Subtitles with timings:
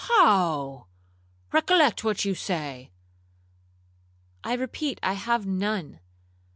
[0.03, 5.99] '—'How!—recollect what you say.'—'I repeat I have none.